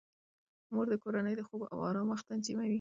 [0.73, 2.69] مور د کورنۍ د خوب او آرام وخت تنظیموي.